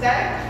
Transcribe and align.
Certo? 0.00 0.49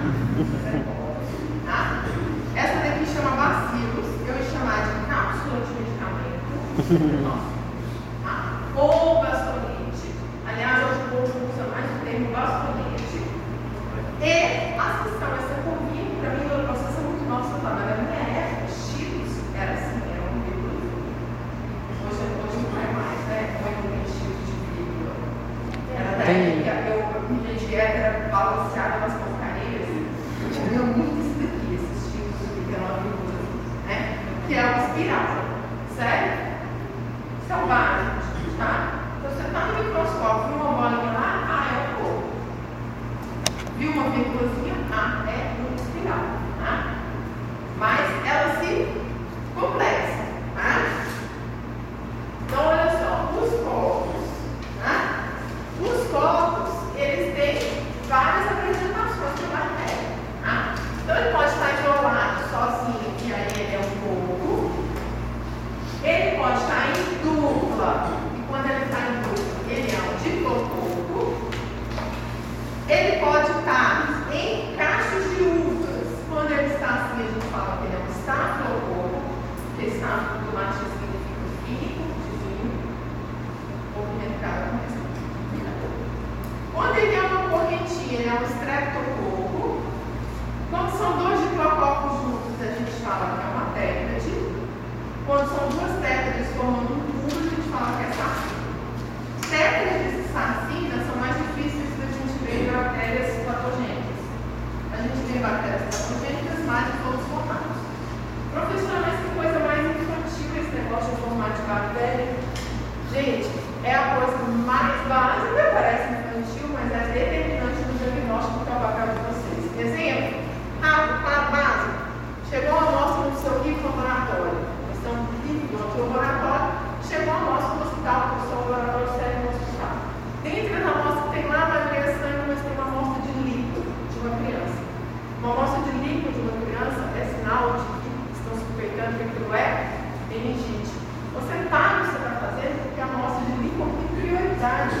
emergente. 140.35 140.93
Você 141.33 141.53
está 141.63 141.77
tá 141.77 141.87
no 141.91 142.05
que 142.05 142.11
você 142.11 142.17
está 142.17 142.33
fazendo 142.39 142.75
porque 142.83 143.01
a 143.01 143.05
amostra 143.05 143.43
de 143.45 143.53
líquido 143.63 143.87
tem 143.97 144.09
prioridade. 144.15 144.99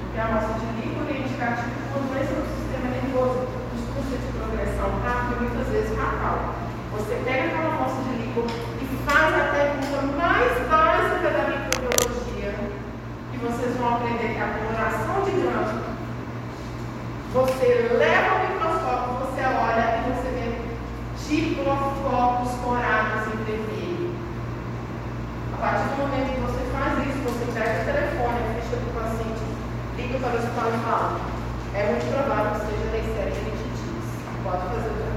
Porque 0.00 0.18
a 0.20 0.24
amostra 0.24 0.54
de 0.60 0.66
líquido 0.80 1.04
é 1.08 1.14
indicativo 1.20 1.70
de 1.70 1.86
uma 1.90 2.00
doença 2.08 2.34
do 2.36 2.44
sistema 2.48 2.86
nervoso, 2.90 3.38
dos 3.44 3.82
custos 3.92 4.20
de 4.20 4.30
progressão 4.36 4.88
tá? 5.00 5.08
rápida 5.08 5.34
muitas 5.40 5.66
vezes 5.68 5.92
é 5.92 5.96
fatal. 5.96 6.38
Você 6.96 7.14
pega 7.24 7.42
aquela 7.46 7.70
amostra 7.74 8.02
de 8.04 8.12
líquido 8.20 8.44
e 8.46 8.84
faz 9.04 9.28
a 9.30 9.44
pergunta 9.54 9.98
mais 10.16 10.52
básica 10.68 11.28
da 11.30 11.42
microbiologia 11.48 12.52
e 13.32 13.36
vocês 13.36 13.76
vão 13.76 13.94
aprender 13.94 14.34
que 14.34 14.42
a 14.42 14.52
coloração 14.56 15.24
de 15.24 15.32
grama 15.40 15.90
você 17.32 17.94
leva 17.96 18.34
o 18.34 18.48
microscópio, 18.48 19.26
você 19.26 19.42
olha 19.42 20.02
e 20.02 20.10
você 20.10 20.28
vê 20.34 20.70
diplofocos 21.28 22.50
corados 22.64 23.19
a 25.60 25.62
partir 25.62 25.90
do 25.90 26.08
momento 26.08 26.32
que 26.32 26.40
você 26.40 26.64
faz 26.72 26.96
isso, 27.04 27.20
você 27.20 27.44
pega 27.52 27.82
o 27.82 27.84
telefone, 27.84 28.40
a 28.40 28.56
ficha 28.56 28.80
do 28.80 28.96
paciente, 28.96 29.44
liga 29.94 30.16
para 30.16 30.32
o 30.32 30.40
hospital 30.40 30.72
e 30.72 30.78
fala, 30.88 31.20
é 31.76 31.84
muito 31.84 32.08
provável 32.08 32.56
que 32.56 32.64
seja 32.64 32.88
leucemia 32.96 33.44
meningitise. 33.44 34.24
Pode 34.40 34.64
fazer 34.72 34.88
o 34.88 35.09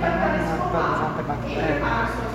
Santo 0.00 1.22
Padre 1.24 1.48
Santo 1.50 2.27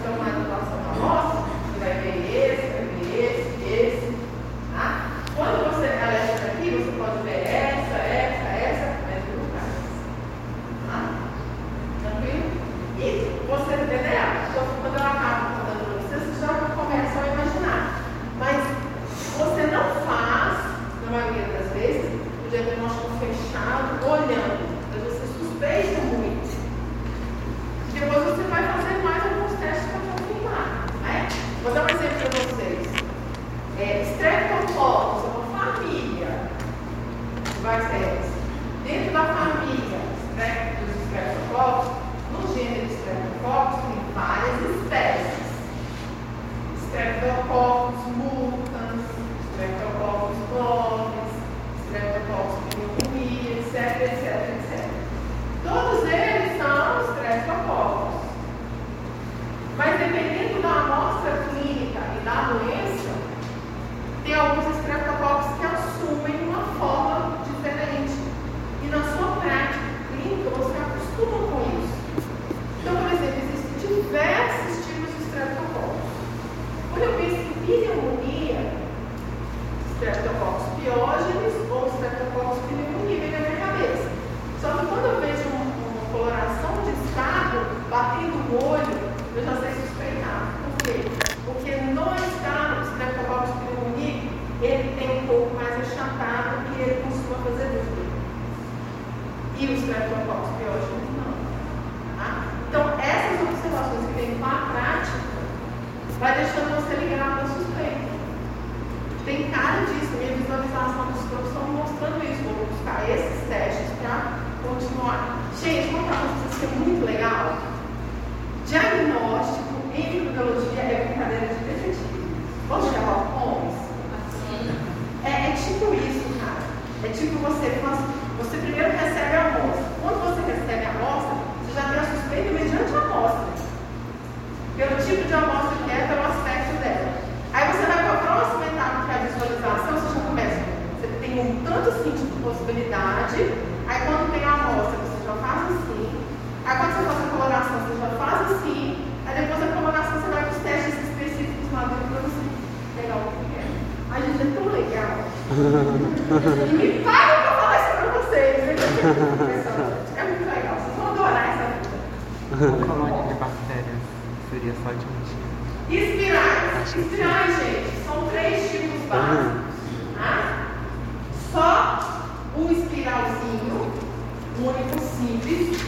um 173.30 174.68
único, 174.68 175.00
simples, 175.00 175.80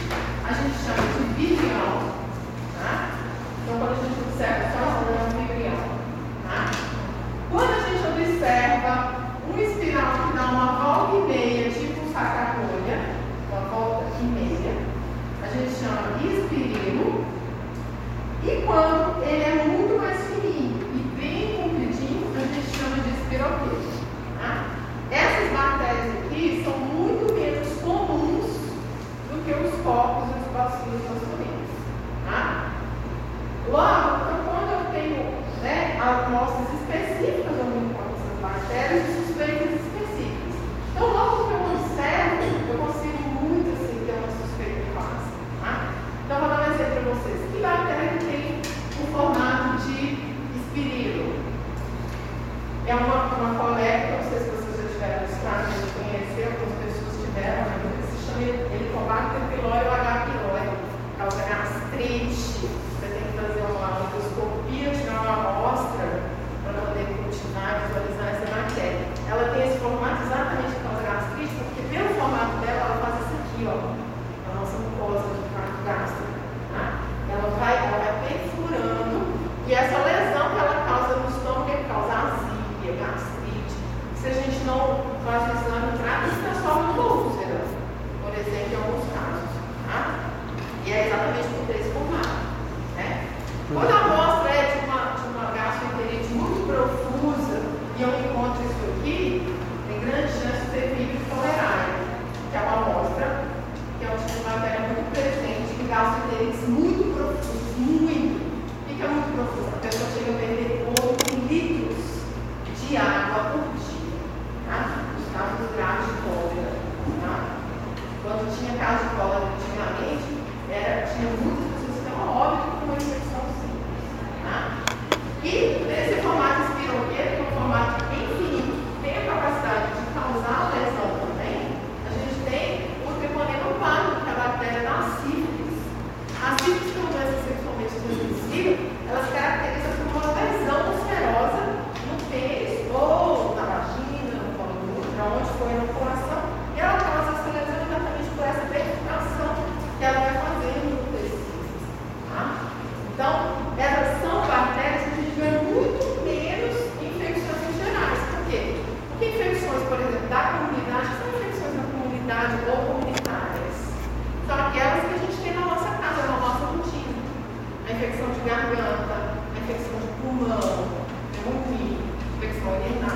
a 0.44 0.52
gente 0.52 0.76
chama 0.84 1.02
de 1.12 1.34
bilhão. 1.34 2.12
Tá? 2.78 3.10
Então, 3.62 3.78
quando 3.78 3.92
a 3.92 3.94
gente 3.94 4.20
observa 4.20 4.75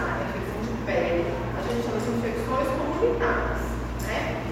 urinária, 0.01 0.25
infecção 0.29 0.61
de 0.63 0.75
pele. 0.87 1.27
A 1.57 1.61
gente 1.63 1.85
chama 1.85 2.01
de 2.01 2.11
infecções 2.11 2.69
comunitárias. 2.69 3.61
Né? 4.03 4.43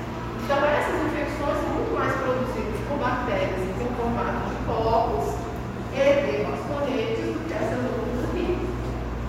Então, 0.44 0.58
essas 0.64 0.94
infecções 1.06 1.56
são 1.56 1.70
muito 1.74 1.92
mais 1.94 2.12
produzidas 2.14 2.80
por 2.88 2.98
bactérias 2.98 3.60
em 3.60 3.94
formato 3.96 4.48
de 4.48 4.56
corpos 4.66 5.34
e 5.92 5.96
de 5.96 6.44
bastonetes 6.44 7.24
do 7.32 7.40
que 7.48 7.54
essas 7.54 7.80
outras 7.84 8.24
aqui. 8.28 8.48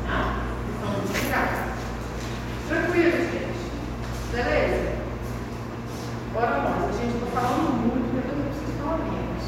Tá? 0.05 0.43
São 0.79 0.89
muito 0.91 1.29
graves. 1.29 1.69
Tranquilo, 2.67 3.17
gente? 3.31 3.59
Beleza? 4.31 4.99
Bora. 6.33 6.59
A 6.59 7.01
gente 7.01 7.15
está 7.15 7.41
falando 7.41 7.71
muito, 7.79 8.13
mas 8.13 8.25
eu 8.29 8.35
não 8.37 8.45
preciso 8.45 8.73
falar 8.83 8.97
menos. 8.97 9.45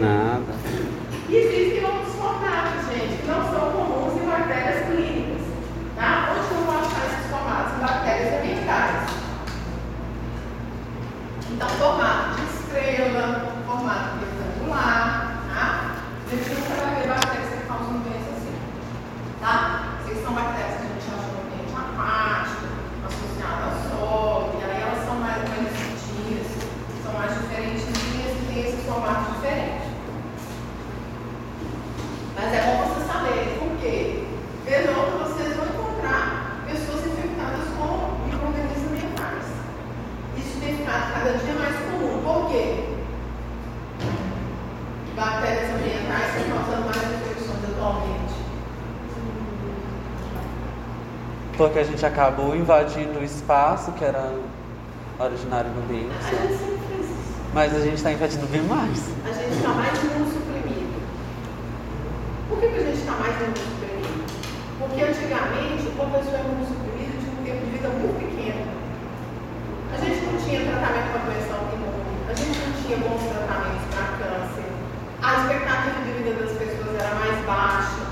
Nada. 0.00 0.52
E 1.28 1.36
existem 1.36 1.84
outros 1.84 2.14
formatos, 2.14 2.86
gente, 2.90 3.20
que 3.20 3.26
não 3.28 3.42
são 3.50 3.72
comuns 3.72 4.20
em 4.20 4.26
bactérias 4.26 4.86
clínicas. 4.86 5.46
Tá? 5.94 6.30
Onde 6.32 6.48
que 6.48 6.54
eu 6.54 6.64
vou 6.64 6.74
achar 6.74 7.06
esses 7.06 7.30
formatos? 7.30 7.76
Em 7.76 7.80
bactérias 7.80 8.34
ambientais. 8.40 9.10
Então, 11.50 11.67
formato 11.78 12.34
de 12.34 12.42
estrela, 12.42 13.54
formato 13.64 14.18
retangular, 14.18 15.44
tá 15.48 15.94
gente 16.28 16.50
nunca 16.50 16.74
vai 16.74 16.94
ver 16.96 17.08
bactérias 17.08 17.54
que 17.54 17.66
causam 17.68 18.00
doença 18.00 18.30
assim. 18.36 18.54
Tá? 19.40 19.98
Vocês 20.02 20.24
são 20.24 20.34
bactérias 20.34 20.74
que 20.74 20.82
a 20.82 20.88
gente 20.88 21.06
acha 21.06 21.30
no 21.30 21.38
ambiente 21.46 21.74
aquático, 21.78 22.66
associadas 23.06 23.64
ao 23.64 23.98
solo, 23.98 24.60
e 24.60 24.64
aí 24.64 24.82
elas 24.82 25.04
são 25.04 25.14
mais 25.20 25.38
restritinhas, 25.38 26.46
são 27.04 27.12
mais 27.12 27.32
diferentes 27.38 27.84
e 27.86 28.52
têm 28.52 28.60
esse 28.66 28.82
formato 28.82 29.32
diferente. 29.34 29.88
Mas 32.34 32.54
é 32.54 32.60
bom 32.66 32.88
você 32.88 33.06
saber, 33.06 33.58
por 33.60 33.78
quê? 33.78 34.26
Vez 34.64 34.88
ou 34.88 34.96
outra 34.96 35.18
vocês 35.26 35.56
vão 35.56 35.66
encontrar 35.66 36.58
pessoas 36.66 37.06
infectadas 37.06 37.68
com 37.78 38.18
micro-organismos 38.26 38.90
ambientais. 38.90 39.46
Isso 40.36 40.60
tem 40.60 40.76
ficado 40.76 41.12
cada 41.14 41.38
dia 41.38 41.54
mais 41.54 41.74
comum. 41.74 42.22
Por 42.22 42.50
quê? 42.50 42.88
Bactérias 45.16 45.74
ambientais 45.74 46.36
estão 46.36 46.58
causando 46.58 46.86
mais 46.86 47.02
infecções 47.02 47.64
atualmente. 47.64 48.34
Porque 51.58 51.80
a 51.80 51.82
gente 51.82 52.06
acabou 52.06 52.54
invadindo 52.54 53.18
o 53.18 53.24
espaço 53.24 53.90
que 53.98 54.04
era 54.04 54.30
originário 55.18 55.68
do 55.72 55.92
isso. 55.92 56.78
Mas 57.52 57.74
a 57.74 57.80
gente 57.80 57.96
está 57.96 58.12
invadindo 58.12 58.46
bem 58.46 58.62
mais. 58.62 59.10
A 59.26 59.32
gente 59.34 59.58
está 59.58 59.70
mais 59.70 59.98
imunossuprimido. 59.98 61.02
Por 62.48 62.60
que, 62.60 62.68
que 62.68 62.76
a 62.78 62.84
gente 62.86 63.00
está 63.02 63.10
mais 63.18 63.34
imunossuprimido? 63.42 64.22
Porque 64.78 65.02
antigamente, 65.02 65.82
uma 65.98 66.06
pessoa 66.14 66.38
imunossuprimida 66.46 67.18
tinha 67.18 67.34
um 67.34 67.42
tempo 67.42 67.64
de 67.66 67.70
vida 67.74 67.88
muito 67.90 68.14
pequeno. 68.22 68.62
A 69.90 69.96
gente 69.98 70.20
não 70.30 70.38
tinha 70.38 70.62
tratamento 70.62 71.10
para 71.10 71.26
doença 71.26 71.52
autoimune, 71.58 72.22
a 72.30 72.34
gente 72.38 72.54
não 72.54 72.72
tinha 72.78 72.96
bons 73.02 73.22
tratamentos 73.34 73.82
para 73.90 74.06
câncer, 74.14 74.70
a 75.18 75.28
expectativa 75.42 75.98
de 76.06 76.10
vida 76.22 76.38
das 76.38 76.54
pessoas 76.54 76.94
era 76.94 77.18
mais 77.18 77.34
baixa. 77.42 78.06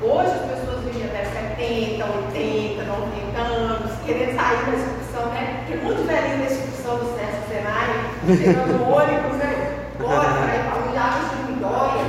Hoje 0.00 0.32
as 0.32 0.48
pessoas 0.48 0.80
vivem 0.80 1.04
até 1.04 1.28
70, 1.56 2.04
80, 2.04 2.84
90 2.84 3.40
anos, 3.40 3.92
querendo 4.04 4.36
sair 4.36 4.66
da 4.66 4.72
excursão, 4.76 5.32
né? 5.32 5.64
Porque 5.64 5.82
muito 5.82 6.06
velhinho 6.06 6.38
da 6.38 6.52
excursão 6.52 6.98
do 6.98 7.16
Sesc 7.16 7.48
Senai, 7.48 8.36
chegando 8.36 8.76
no 8.76 8.92
ônibus, 8.92 9.36
né? 9.38 9.88
Bora 9.98 10.26
ir 10.26 10.64
para 10.68 10.76
onde 10.84 10.98
águas 10.98 11.30
de 11.30 11.52
Lindóia, 11.52 12.04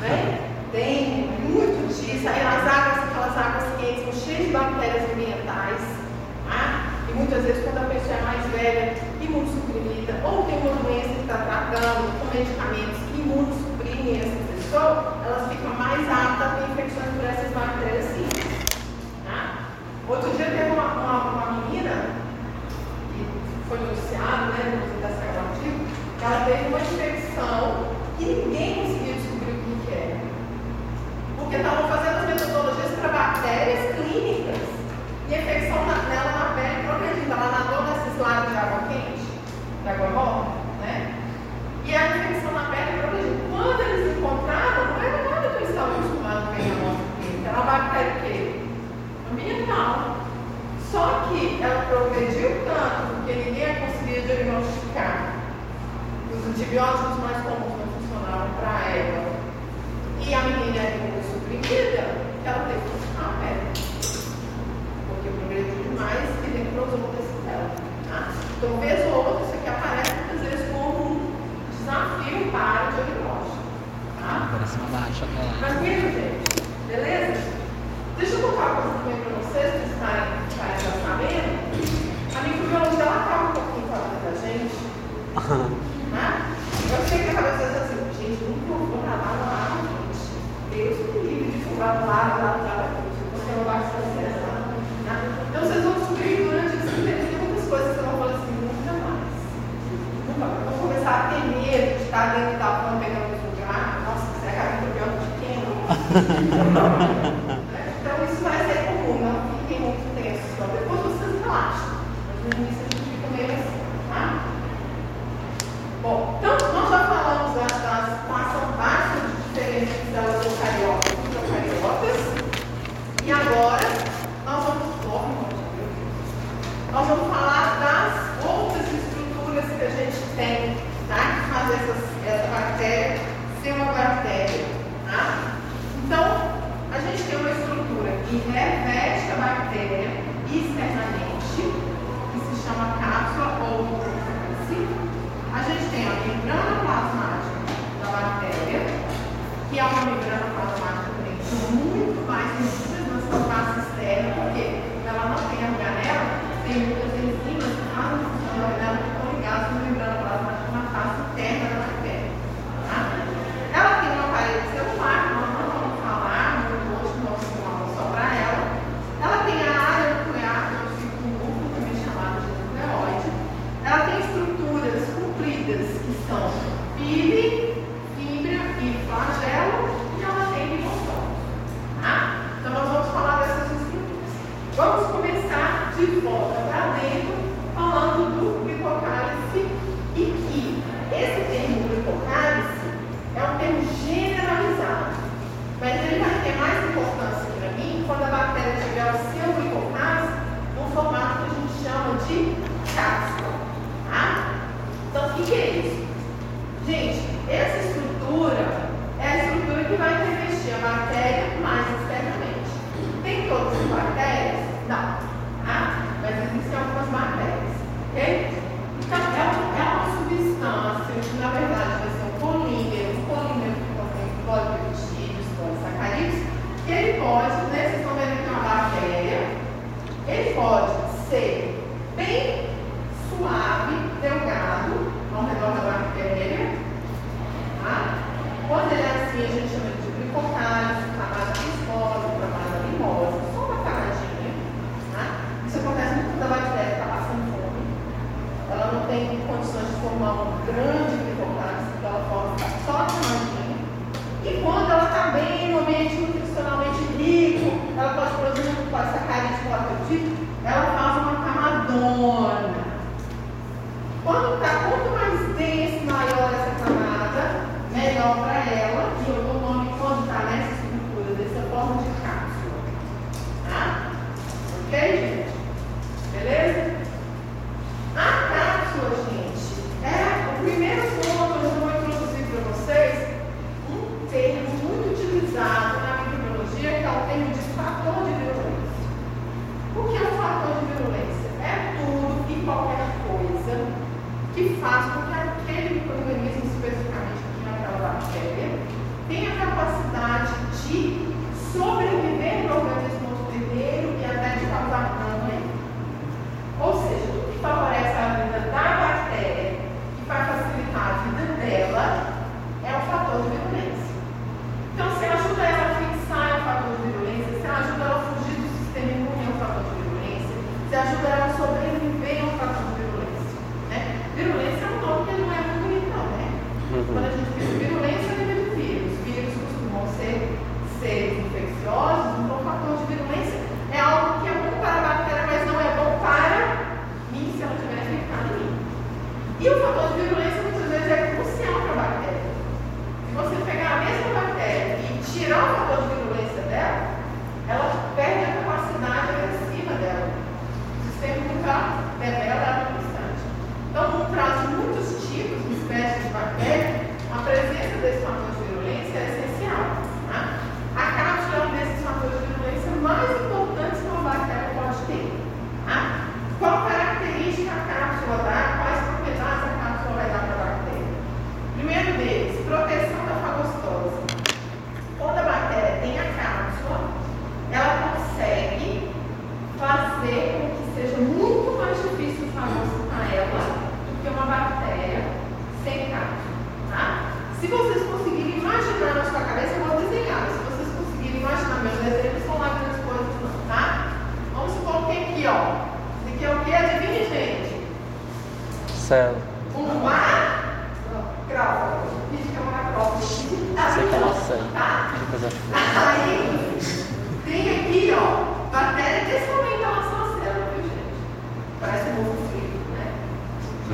né? 0.00 0.38
Tem 0.70 1.28
muito 1.42 1.88
disso. 1.88 2.28
Aí 2.28 2.40
as 2.40 2.62
águas, 2.62 3.10
aquelas 3.10 3.36
águas 3.36 3.64
quentes, 3.80 4.22
cheias 4.22 4.46
de 4.46 4.52
bactérias 4.52 5.10
ambientais, 5.10 5.82
tá? 6.48 6.86
E 7.08 7.12
muitas 7.14 7.42
vezes 7.42 7.64
quando 7.64 7.78
a 7.78 7.90
pessoa 7.90 8.14
é 8.14 8.22
mais 8.22 8.46
velha, 8.46 8.94
imunossuprimida, 9.20 10.20
ou 10.22 10.44
tem 10.44 10.58
uma 10.58 10.82
doença 10.86 11.08
que 11.08 11.20
está 11.20 11.38
tratando 11.42 12.14
com 12.20 12.30
medicamentos 12.30 12.98
que 13.10 13.20
imunossuprimem 13.20 14.20
essa 14.22 14.38
pessoa, 14.54 15.18
elas 15.26 15.50
ficam 15.50 15.74
mais 15.74 16.00
aptas 16.08 16.46
a 16.46 16.54
ter 16.54 16.70
infecções 16.70 17.10
por 17.16 17.24
essas 17.24 17.50
bactérias 17.50 18.04
sim. 18.14 18.33
Outro 20.08 20.30
dia 20.36 20.46
teve 20.46 20.70
uma, 20.70 20.84
uma, 20.84 21.16
uma 21.32 21.46
menina 21.62 22.10
que 23.14 23.24
foi 23.68 23.78
noticiado, 23.78 24.52
né, 24.52 24.84
no 24.84 25.00
da 25.00 25.08
artigo, 25.08 25.80
que 26.18 26.24
ela 26.24 26.44
teve 26.44 26.68
uma 26.68 26.78
infecção 26.78 27.86
que 28.18 28.24
ninguém 28.26 28.74
conseguia 28.74 29.14
descobrir 29.14 29.52
o 29.52 29.80
que 29.86 29.92
era. 29.92 30.20
Porque 31.38 31.56
estavam 31.56 31.88
fazendo 31.88 32.16
as 32.18 32.26
metodologias 32.26 32.90
para 33.00 33.08
bactérias 33.08 33.96
clínicas 33.96 34.60
e 35.30 35.34
a 35.34 35.38
infecção 35.38 35.86
na- 35.86 36.02
nela 36.08 36.32
na 36.36 36.54
pele 36.54 36.86
progredindo. 36.86 37.32
Ela 37.32 37.50
nadou 37.50 37.82
nesses 37.88 38.20
lagos 38.20 38.52
de 38.52 38.58
água 38.58 38.80
quente, 38.88 39.24
de 39.82 39.88
água 39.88 40.08
morna, 40.10 40.52
né? 40.84 41.14
E 41.86 41.96
a 41.96 42.06
infecção 42.08 42.52
na 42.52 42.64
pele 42.68 42.98
progredindo. 43.00 43.40
Quando 43.50 43.80
eles 43.80 44.18
encontraram, 44.18 44.84
não 44.84 45.02
era 45.02 45.30
nada 45.30 45.48
que 45.48 45.56
eles 45.64 45.70
estavam 45.70 45.96
a 45.96 46.50
ver 46.52 46.68
na 46.68 46.76
nossa 46.84 47.04
clínica. 47.18 47.48
Era 47.48 47.56
uma 47.60 47.72
bactéria? 47.72 48.23
Ambiental. 49.34 50.16
Só 50.92 51.26
que 51.28 51.60
ela 51.60 51.86
progrediu 51.86 52.50
tanto 52.64 53.14
porque 53.16 53.32
ninguém 53.32 53.74
conseguia 53.80 54.22
diagnosticar. 54.22 55.34
Os 56.32 56.46
antibióticos 56.46 57.18
mais 57.18 57.42
comuns 57.42 57.74
não 57.78 57.88
funcionavam 57.98 58.48
para 58.60 58.90
ela. 58.94 59.34
E 60.20 60.32
a 60.32 60.40
menina 60.40 60.78
era 60.78 60.96
imunossuprimida, 60.96 62.06
ela 62.46 62.68
teve 62.68 62.80
que 62.80 63.06
ficar 63.08 63.26
a 63.26 63.34
pele. 63.42 63.66
Porque 65.08 65.28
progrediu 65.30 65.82
demais 65.82 66.30
e 66.44 66.48
necrosou 66.56 67.00
o 67.00 67.16
tecido 67.16 67.44
dela. 67.44 67.70
Tá? 68.08 68.32
Então, 68.56 68.78
vez 68.78 69.04
ou 69.06 69.14
outra, 69.16 69.44
isso 69.46 69.54
aqui 69.54 69.68
aparece 69.68 70.14
muitas 70.14 70.48
vezes 70.48 70.72
como 70.72 71.10
um 71.10 71.32
desafio 71.76 72.52
para 72.52 72.86
o 72.86 72.92
diagnóstico. 72.94 73.64
Tá? 74.20 74.48
Parece 74.52 74.76
uma 74.78 74.88
barra 74.90 75.08
de 75.10 75.16
chocolate. 75.18 75.58
Tranquilo, 75.58 76.12
gente? 76.12 76.64
Beleza? 76.86 77.23
Deixa 78.16 78.34
eu 78.34 78.42
contar 78.42 78.72
uma 78.72 78.82
coisa 78.82 78.98
também 78.98 79.20
para 79.22 79.32
vocês, 79.36 79.83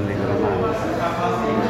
Não 0.01 0.07
lembro 0.07 1.70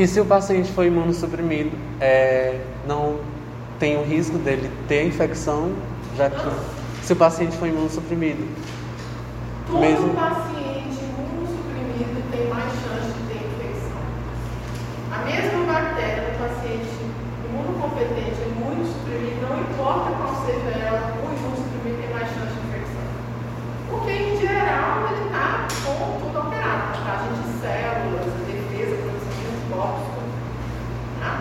E 0.00 0.06
se 0.06 0.18
o 0.18 0.24
paciente 0.24 0.72
for 0.72 0.86
imunossuprimido, 0.86 1.76
é, 2.00 2.58
não 2.88 3.20
tem 3.78 3.98
o 3.98 4.02
risco 4.02 4.38
dele 4.38 4.70
ter 4.88 5.04
infecção, 5.04 5.74
já 6.16 6.30
que 6.30 6.40
se 7.02 7.12
o 7.12 7.16
paciente 7.16 7.54
for 7.58 7.68
imunossuprimido. 7.68 8.42
Todo 9.66 9.78
mesmo... 9.78 10.14
paciente 10.14 11.04
imunossuprimido 11.04 12.16
tem 12.32 12.48
mais 12.48 12.72
chance 12.80 13.12
de 13.12 13.28
ter 13.28 13.44
infecção. 13.44 14.00
A 15.12 15.18
mesma 15.26 15.70
bactéria 15.70 16.30
do 16.30 16.48
paciente 16.48 16.96
imunocompetente, 17.44 18.40
imunossuprimido, 18.56 19.48
não 19.50 19.60
importa 19.60 20.16
qual 20.16 20.46
seja 20.46 20.78
ela, 20.80 21.12
o 21.12 21.28
imunossuprimido 21.28 22.00
tem 22.00 22.08
mais 22.08 22.28
chance 22.32 22.56
de 22.56 22.68
infecção. 22.72 23.04
Porque, 23.90 24.12
em 24.12 24.40
geral, 24.40 25.12
ele 25.12 25.26
está 25.26 25.68
com 25.84 26.20
tudo 26.24 26.38
alterado, 26.38 27.04
tá? 27.04 27.20
A 27.20 27.36
gente 27.36 27.52
de 27.52 27.60
células, 27.60 28.49
gosto. 29.80 30.20
Tá? 31.20 31.32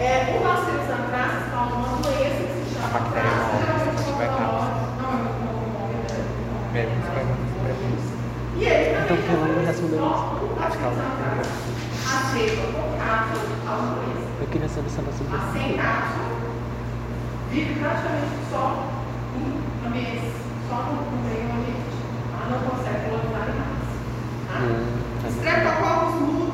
É, 0.00 0.36
o 0.36 0.42
bacillus 0.42 0.90
anthracis 0.90 1.50
causa 1.52 1.74
uma 1.74 2.02
doença 2.02 2.42
que 2.42 2.54
se 2.64 2.74
chama 2.74 3.00
traça 3.12 3.52
e 8.62 8.64
ele 8.64 8.94
também 8.94 9.02
então, 9.04 9.16
pulando 9.16 9.66
já 9.66 9.74
subiu. 9.74 10.04
Acho 10.60 10.78
que 10.78 10.84
ela 10.84 10.94
Eu 14.40 14.46
queria 14.46 14.68
saber 14.68 14.90
se 14.90 14.98
ela 14.98 15.12
sem 15.12 15.26
Aceitado. 15.26 16.32
Vive 17.50 17.80
praticamente 17.80 18.38
só 18.50 18.86
um 19.36 19.90
mês, 19.90 20.22
só 20.68 20.76
no 20.76 21.02
meio 21.28 21.44
ambiente. 21.50 21.98
Ela 22.32 22.46
não 22.50 22.60
consegue 22.70 23.10
colocar 23.10 23.44
em 23.48 23.54
mais. 23.58 23.84
Tá? 24.48 24.56
Hum, 24.60 25.28
Estreptococos 25.28 26.14
mudam. 26.20 26.51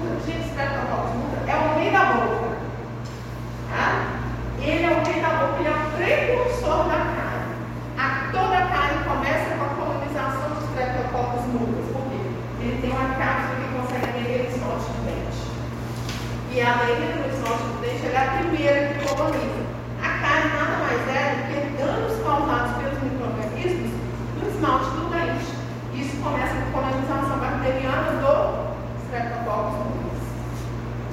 E 16.59 16.61
a 16.61 16.74
maioria 16.74 17.22
dos 17.22 17.38
nossos 17.38 17.78
deixa 17.80 18.06
é 18.09 18.18
a 18.18 18.42
primeira 18.42 18.88
que 18.88 19.06
coloniza. 19.06 19.62
A 20.02 20.09
carne 20.18 20.50
nada 20.59 20.82
mais 20.82 21.06
é 21.06 21.38
do 21.38 21.42
que 21.54 21.78
danos 21.78 22.18
causados 22.18 22.82
pelos 22.82 22.98
micro-organismos 22.98 23.92
no 24.34 24.48
esmalte 24.50 24.90
do 24.90 25.06
dente. 25.06 25.54
Isso 25.94 26.16
começa 26.20 26.59
com 26.59 26.80
a 26.80 26.82
colonização 26.82 27.38
bacteriana 27.38 28.11
do 28.18 28.74
Streptococcus 29.06 29.86
pulmonis. 29.86 30.26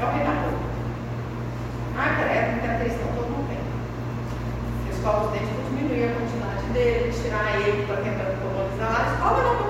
É 0.01 0.05
o 0.05 0.09
regador. 0.17 0.57
Ah, 1.93 2.09
é 2.09 2.13
credo, 2.17 2.65
é 2.65 2.69
a 2.73 2.79
questão 2.81 3.07
todo 3.13 3.45
bem. 3.45 3.61
Escova 4.89 5.25
os 5.27 5.31
dentes 5.31 5.53
para 5.53 5.69
diminuir 5.69 6.09
a 6.09 6.13
quantidade 6.17 6.65
dele, 6.73 7.13
tirar 7.13 7.61
ele 7.61 7.85
para 7.85 8.01
tentar 8.01 8.33
colonizar 8.41 8.89
lá. 8.89 9.13
Escova 9.13 9.43
não 9.43 9.64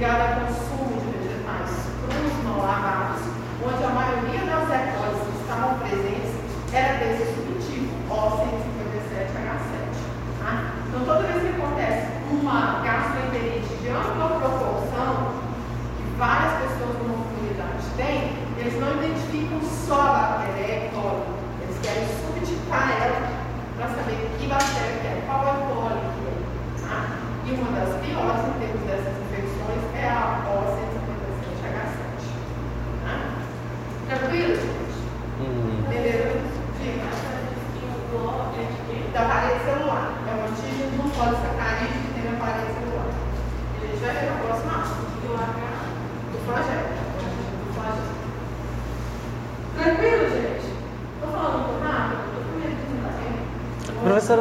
obrigada 0.00 0.39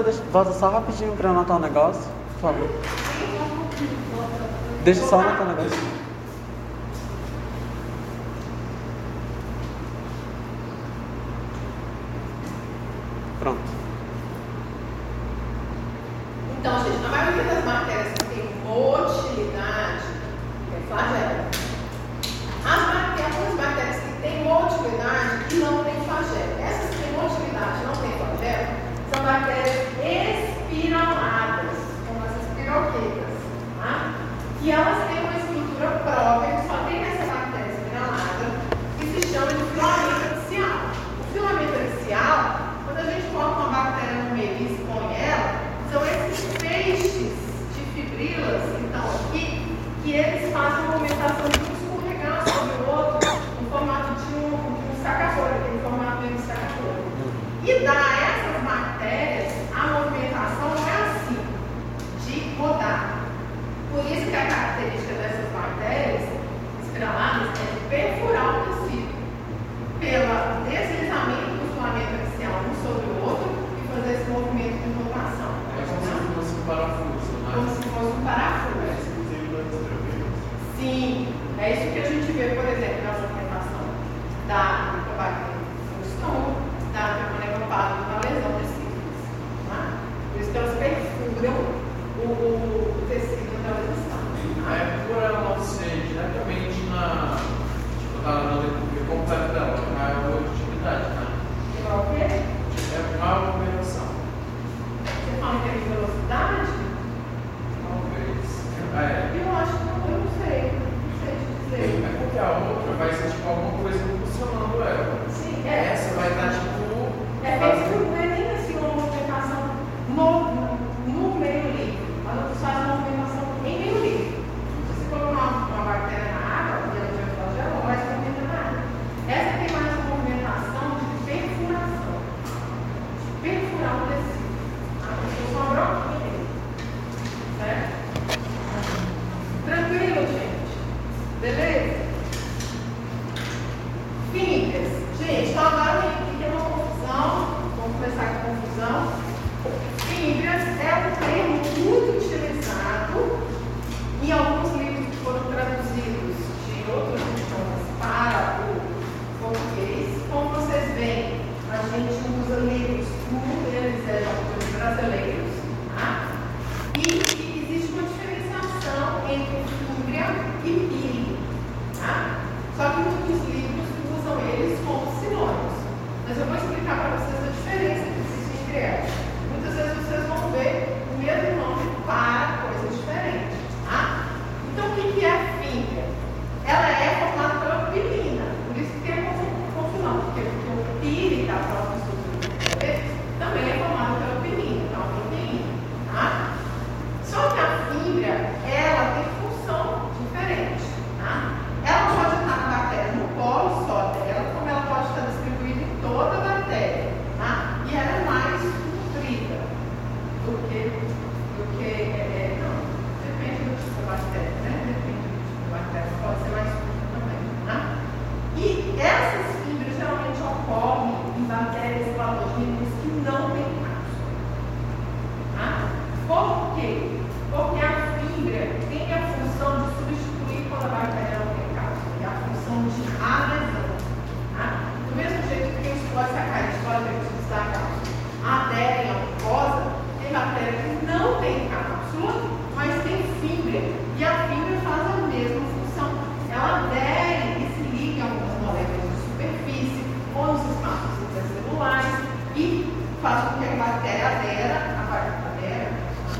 deixa, 0.09 0.23
volta 0.31 0.51
só 0.53 0.69
rapidinho 0.69 1.15
pra 1.15 1.29
anotar 1.29 1.57
o 1.57 1.59
um 1.59 1.61
negócio, 1.61 2.03
por 2.33 2.41
favor. 2.41 2.69
Deixa 4.83 5.05
só 5.05 5.19
anotar 5.19 5.41
o 5.41 5.43
um 5.43 5.47
negócio. 5.55 5.98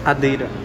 cadeira. 0.10 0.59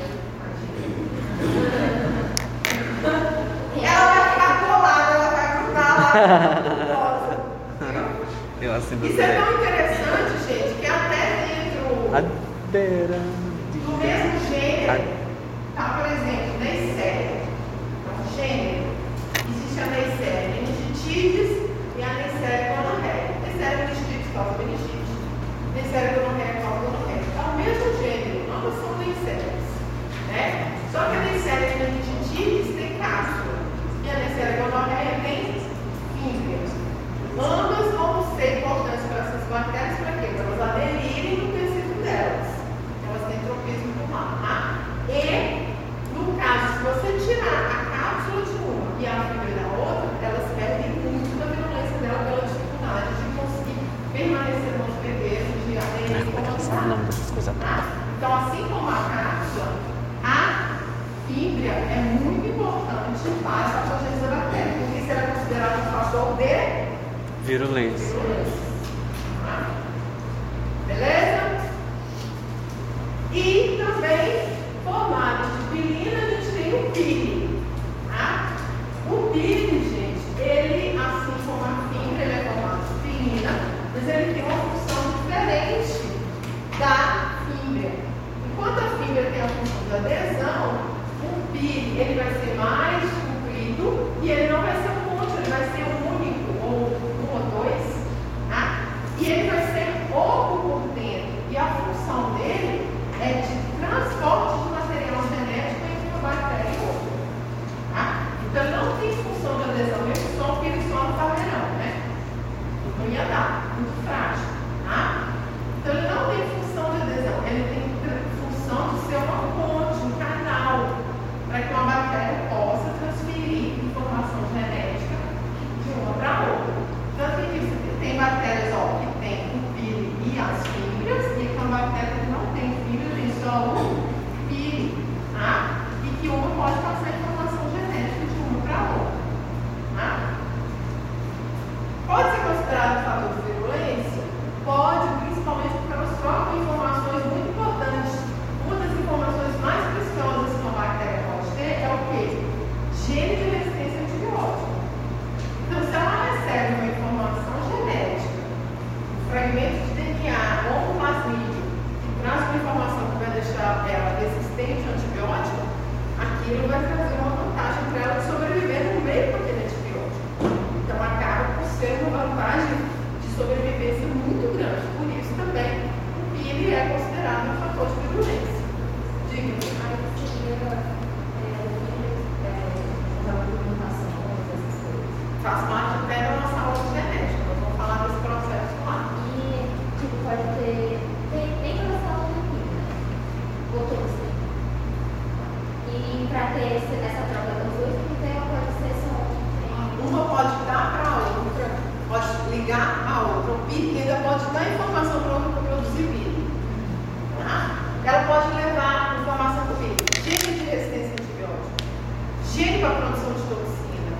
estimula 212.84 212.88
a 212.88 213.00
produção 213.00 213.32
de 213.32 213.42
toxina, 213.48 214.12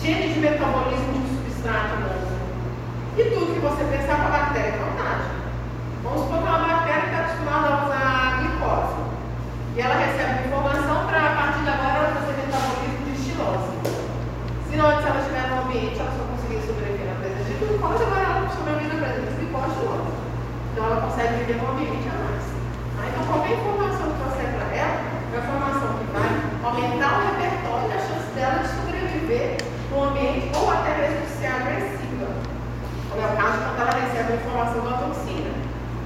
cheio 0.00 0.34
de 0.34 0.40
metabolismo 0.40 1.12
de 1.24 1.28
substrato 1.32 1.96
novo. 2.04 2.28
E 3.16 3.22
tudo 3.32 3.54
que 3.54 3.60
você 3.60 3.84
pensar 3.84 4.16
para 4.16 4.28
a 4.28 4.38
bactéria 4.38 4.68
é 4.68 4.78
vantagem. 4.78 5.32
Vamos 6.04 6.20
supor 6.20 6.38
que 6.38 6.48
uma 6.48 6.58
bactéria 6.58 7.04
está 7.08 7.18
acostumada 7.18 7.66
a 7.68 7.84
usar 7.84 8.38
glicose. 8.40 9.00
E 9.74 9.80
ela 9.80 9.96
recebe 9.96 10.48
informação 10.48 11.06
para, 11.06 11.18
a 11.18 11.34
partir 11.34 11.62
de 11.64 11.70
agora, 11.70 11.96
ela 11.98 12.20
fazer 12.20 12.34
metabolismo 12.36 13.04
de 13.08 13.12
estilose. 13.16 13.72
Se 14.68 14.76
não, 14.76 14.88
se 15.00 15.06
ela 15.08 15.20
estiver 15.24 15.44
no 15.48 15.56
ambiente, 15.64 15.98
ela 15.98 16.12
só 16.12 16.22
conseguir 16.28 16.60
sobreviver 16.68 17.08
na 17.08 17.16
presença 17.24 17.48
de 17.48 17.56
glicose, 17.56 18.04
agora 18.04 18.24
ela 18.28 18.50
sobrevive 18.52 18.92
na 18.92 19.00
presença 19.00 19.32
de 19.32 19.36
glicose 19.40 19.74
de. 19.80 20.12
Então 20.72 20.84
ela 20.84 21.00
consegue 21.08 21.32
viver 21.40 21.56
no 21.56 21.72
ambiente 21.72 22.06
a 22.12 22.16
mais. 22.20 22.44
Então, 23.08 23.24
qualquer 23.24 23.56
informação 23.56 24.06
que 24.12 24.20
você 24.28 24.42
para 24.44 24.66
ela, 24.76 24.96
é 24.98 25.38
uma 25.38 25.40
informação 25.40 25.88
que 25.98 26.06
vai 26.12 26.30
aumentar 26.62 27.24
o 27.24 27.27
ela 33.80 33.92
recebe 33.92 34.32
a 34.32 34.36
informação 34.36 34.84
da 34.84 34.96
toxina. 34.98 35.50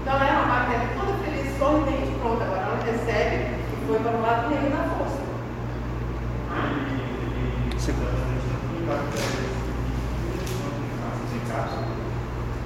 Então 0.03 0.15
ela 0.15 0.29
é 0.29 0.33
uma 0.33 0.55
bactéria 0.55 0.85
então, 0.93 1.03
é 1.03 1.07
toda 1.07 1.25
feliz, 1.25 1.59
sorridente, 1.59 2.19
pronta. 2.21 2.45
Agora 2.45 2.61
ela 2.61 2.85
recebe 2.85 3.57
e 3.57 3.87
foi 3.87 3.99
para 3.99 4.13
o 4.13 4.23
lado 4.23 4.51
negro 4.51 4.71
da 4.71 4.83
força. 4.93 5.23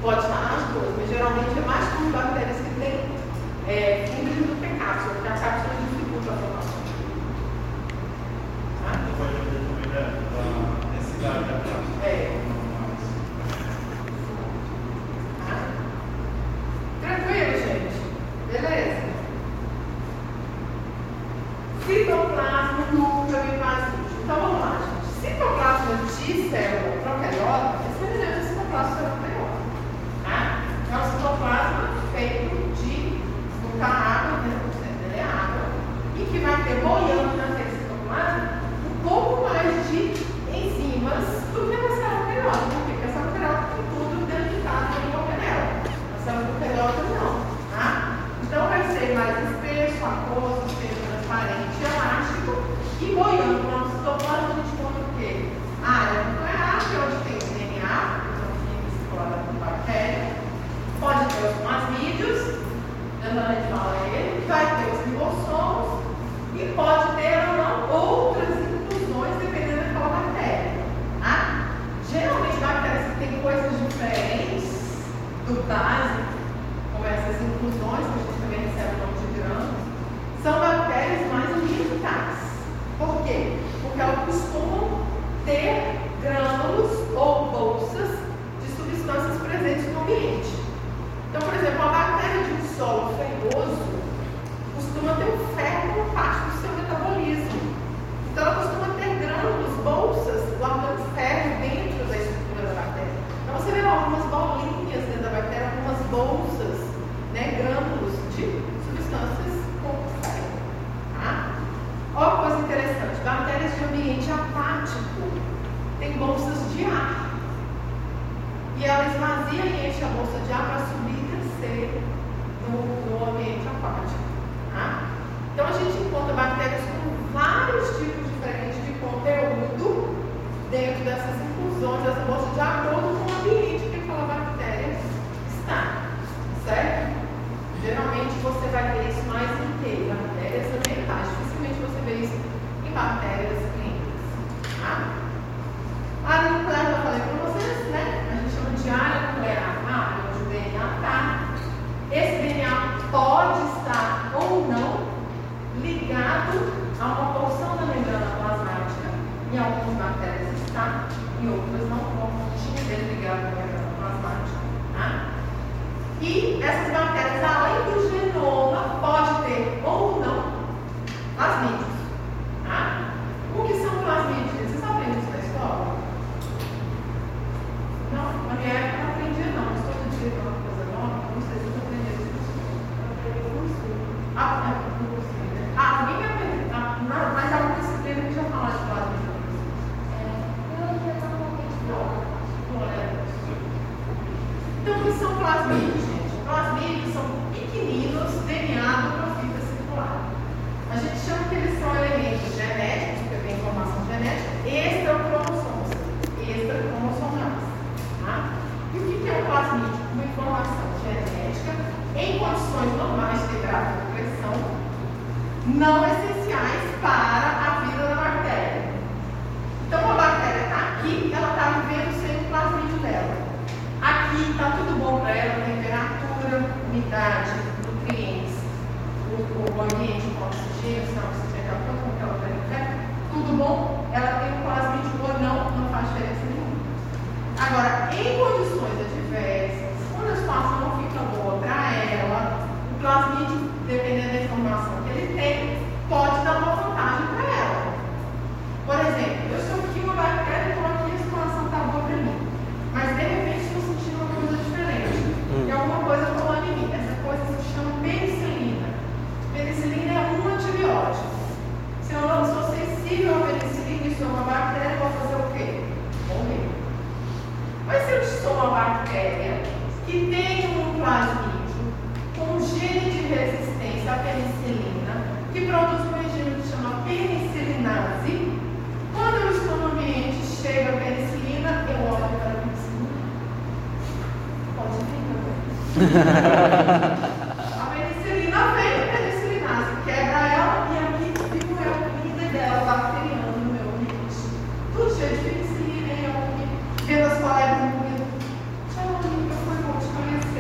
Pode 0.03 0.21
estar 0.21 0.43
nas 0.43 0.63
duas, 0.73 0.95
mas 0.99 1.09
geralmente 1.09 1.59
é 1.59 1.67
mais 1.67 1.89
com 1.95 2.11
bactérias 2.11 2.57
que 2.59 2.81
têm 2.81 3.17
é, 3.67 4.07
do 4.07 4.61
que 4.61 4.79
cápsula, 4.79 5.15
porque 5.15 5.29
a 5.29 5.33
cápsula 5.33 5.76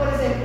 por 0.00 0.08
exemplo, 0.08 0.39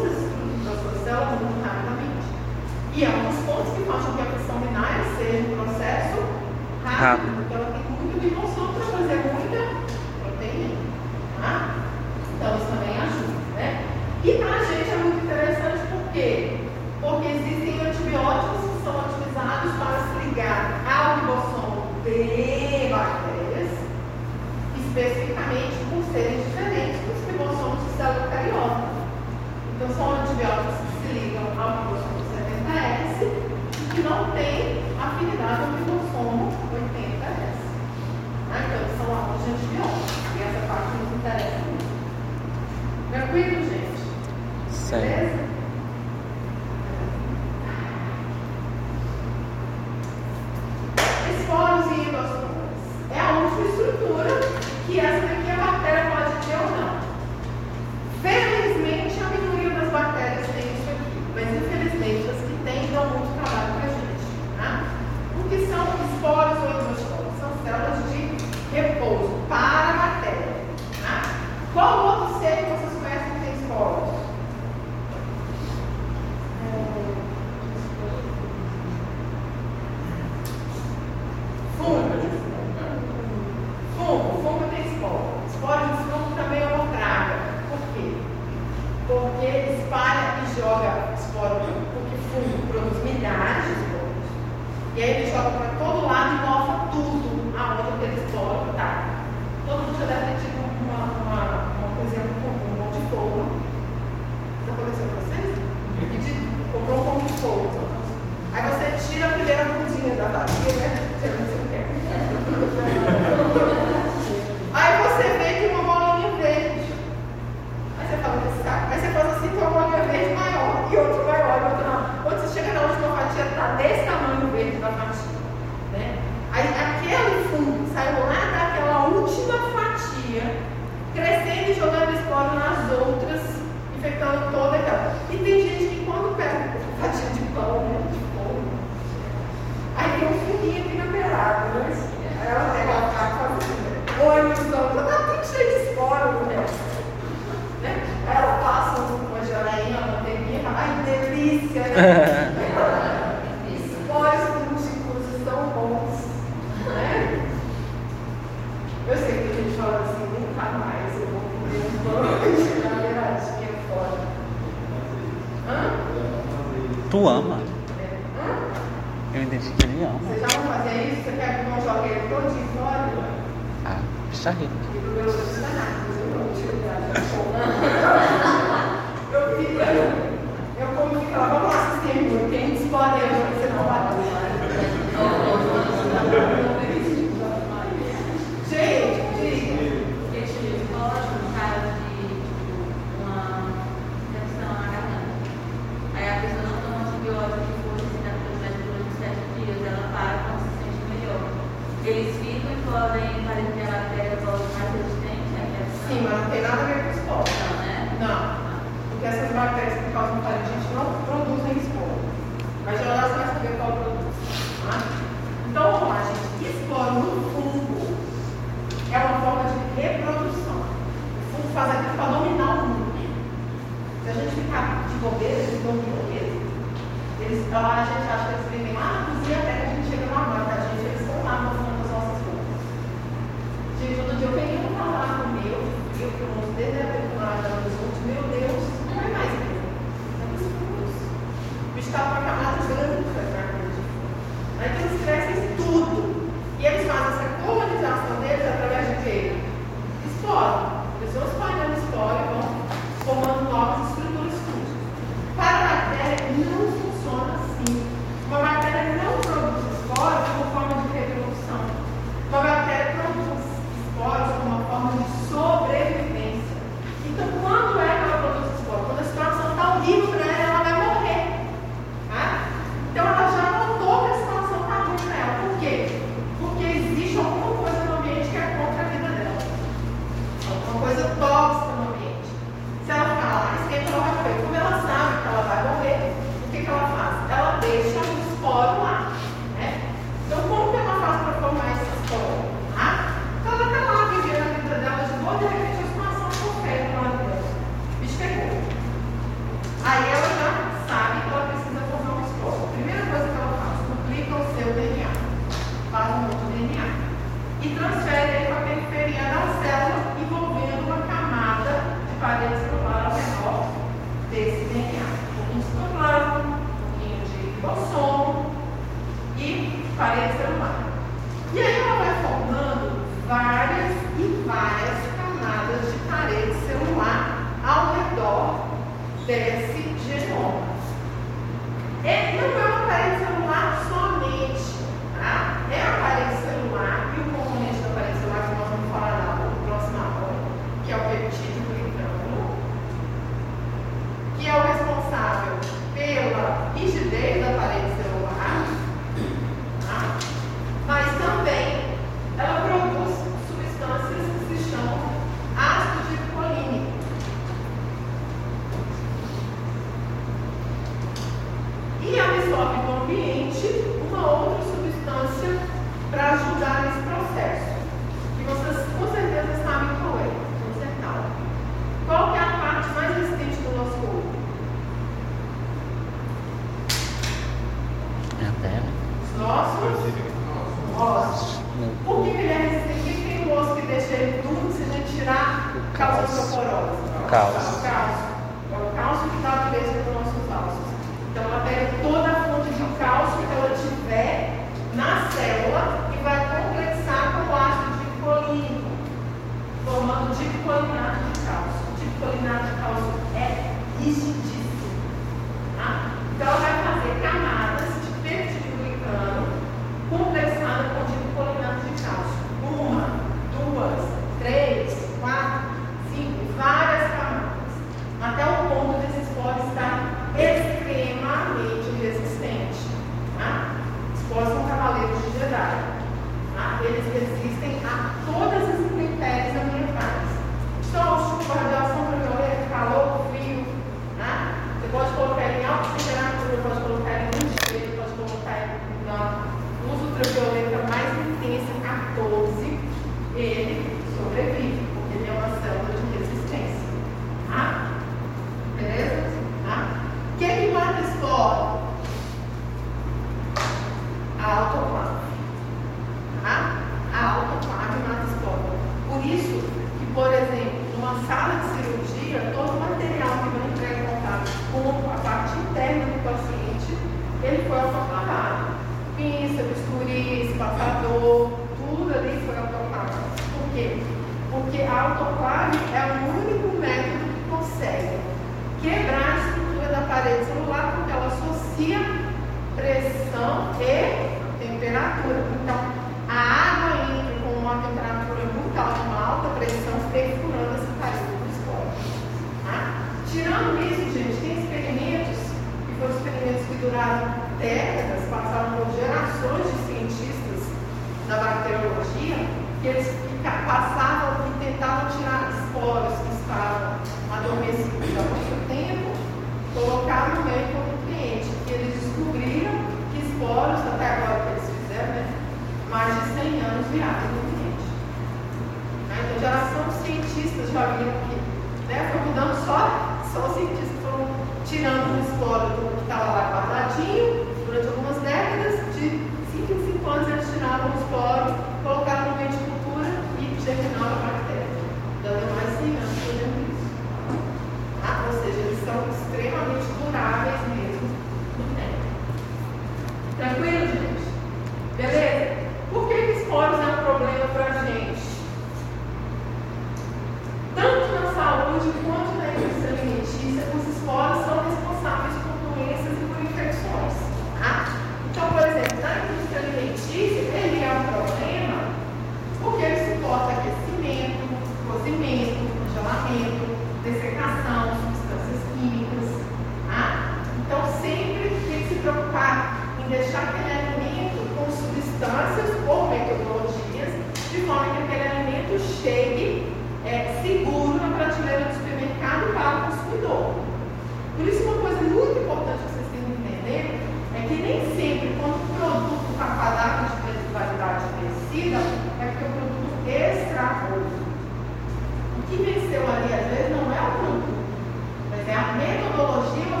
é 598.71 598.73
a 598.73 598.93
metodologia 598.93 600.00